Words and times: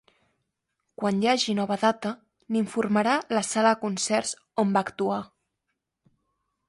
Quan 1.01 1.19
hi 1.25 1.29
hagi 1.33 1.53
nova 1.59 1.77
data 1.83 2.13
n'informarà 2.55 3.13
la 3.39 3.45
sala 3.53 3.75
de 3.77 3.83
concerts 3.85 4.35
on 4.65 4.73
va 4.79 4.85
actuar. 4.91 5.21